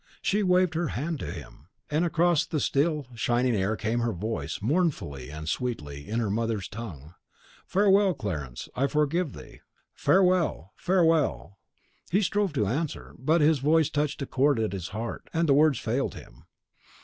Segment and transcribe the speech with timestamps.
[0.23, 4.13] She waved her hand to him, and across the still and shining air came her
[4.13, 7.13] voice, mournfully and sweetly, in her mother's tongue,
[7.67, 9.59] "Farewell, Clarence, I forgive thee!
[9.93, 11.59] farewell, farewell!"
[12.09, 15.53] He strove to answer; but the voice touched a chord at his heart, and the
[15.53, 16.45] words failed him.